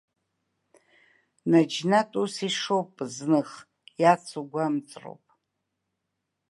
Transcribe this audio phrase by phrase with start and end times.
[1.49, 3.51] Наџьнатә ус ишоуп, зных,
[4.01, 5.25] иацу гәамҵроуп.